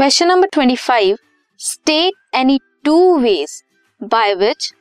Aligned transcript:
Question 0.00 0.28
number 0.28 0.46
twenty 0.46 0.76
five 0.76 1.16
state 1.58 2.12
any 2.34 2.60
two 2.84 3.18
ways 3.18 3.64
by 4.02 4.34
which 4.34 4.72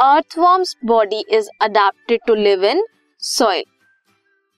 earthworms 0.00 0.76
body 0.84 1.24
is 1.28 1.48
adapted 1.60 2.20
to 2.26 2.34
live 2.34 2.64
in 2.64 2.86
soil 3.18 3.64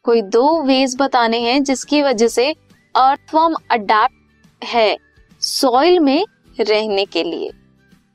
कोई 0.02 0.22
दो 0.22 0.62
veg 0.62 0.96
बताने 0.98 1.40
हैं 1.40 1.64
जिसकी 1.64 2.02
वजह 2.02 2.28
से 2.28 2.54
अर्थवॉर्म 2.96 3.54
अडेप्ट 3.70 4.64
है 4.64 4.98
सॉइल 5.40 6.00
में 6.00 6.26
रहने 6.60 7.04
के 7.04 7.24
लिए। 7.24 7.50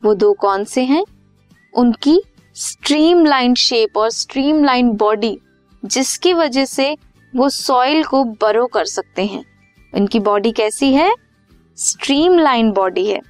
वो 0.03 0.13
दो 0.13 0.33
कौन 0.33 0.63
से 0.63 0.83
हैं? 0.83 1.05
उनकी 1.73 2.21
स्ट्रीमलाइन 2.55 3.55
शेप 3.55 3.97
और 3.97 4.09
स्ट्रीमलाइन 4.09 4.91
बॉडी 4.91 5.37
जिसकी 5.85 6.33
वजह 6.33 6.65
से 6.65 6.97
वो 7.35 7.49
सॉइल 7.49 8.03
को 8.03 8.23
बरो 8.23 8.67
कर 8.67 8.85
सकते 8.85 9.25
हैं। 9.25 9.45
इनकी 9.95 10.19
बॉडी 10.19 10.51
कैसी 10.51 10.93
है? 10.93 11.15
स्ट्रीमलाइन 11.81 12.71
बॉडी 12.71 13.05
है 13.05 13.21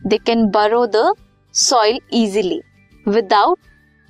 they 0.00 0.18
can 0.18 0.46
burrow 0.50 0.86
the 0.86 1.12
soil 1.54 2.00
easily 2.12 2.60
without 3.06 3.58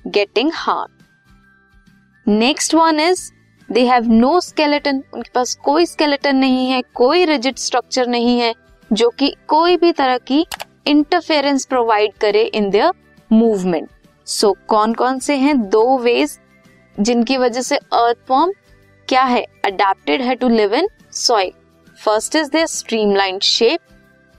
getting 0.07 0.51
hard 0.53 2.29
next 2.29 2.75
one 2.75 2.99
is 2.99 3.29
they 3.69 3.85
have 3.87 4.11
no 4.11 4.39
skeleton 4.39 5.03
उनके 5.13 5.29
पास 5.35 5.53
कोई 5.63 5.85
स्केलेटन 5.85 6.35
नहीं 6.35 6.69
है, 6.69 6.81
कोई 6.93 7.25
रिजिड 7.25 7.57
स्ट्रक्चर 7.57 8.07
नहीं 8.07 8.39
है, 8.39 8.53
जो 8.91 9.09
कि 9.09 9.35
कोई 9.47 9.77
भी 9.77 9.91
तरह 9.91 10.17
की 10.17 10.45
इंटरफेरेंस 10.87 11.65
प्रोवाइड 11.65 12.13
करे 12.21 12.43
इन 12.43 12.69
देयर 12.69 12.91
मूवमेंट 13.31 13.89
सो 14.27 14.55
कौन 14.67 14.93
कौन 14.93 15.19
से 15.19 15.35
हैं 15.37 15.59
दो 15.69 15.97
वेज 15.97 16.37
जिनकी 16.95 17.37
वजह 17.37 17.61
से 17.61 17.77
अर्थ 17.77 18.17
फॉर्म 18.27 18.51
क्या 19.07 19.23
है 19.23 19.45
अडेप्टेड 19.65 20.21
है 20.21 20.35
to 20.35 20.49
live 20.49 20.75
in 20.75 20.87
soil 21.13 21.51
first 21.97 22.35
is 22.35 22.49
their 22.51 22.65
streamline 22.67 23.39
shape 23.39 23.79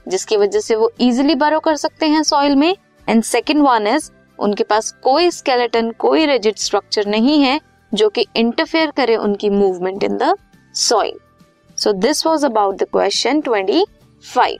जिसकी 0.05 0.37
वजह 0.37 0.59
से 0.59 0.75
वो 0.75 0.91
इजिली 1.01 1.35
बरो 1.35 1.59
कर 1.59 1.75
सकते 1.75 2.07
हैं 2.07 2.23
सॉइल 2.23 2.55
में। 2.55 2.75
एंड 3.07 3.23
सेकेंड 3.23 3.61
वन 3.61 3.87
इज़ 3.87 4.09
उनके 4.39 4.63
पास 4.63 4.91
कोई 5.03 5.29
स्केलेटन 5.31 5.91
कोई 5.99 6.25
रेजिड 6.25 6.57
स्ट्रक्चर 6.57 7.07
नहीं 7.07 7.39
है, 7.41 7.59
जो 7.91 8.09
कि 8.09 8.25
इंटरफेयर 8.35 8.91
करे 8.91 9.15
उनकी 9.17 9.49
movement 9.49 10.03
in 10.03 10.17
the 10.17 10.35
soil 10.75 11.19
so 11.77 11.91
this 11.93 12.25
was 12.27 12.45
about 12.45 12.75
the 12.75 12.87
question 12.91 13.41
twenty 13.41 13.85
five 14.23 14.59